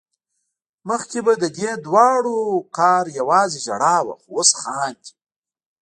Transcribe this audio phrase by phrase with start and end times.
[0.89, 2.37] مخکې به ددې دواړو
[2.77, 5.11] کار يوازې ژړا وه خو اوس خاندي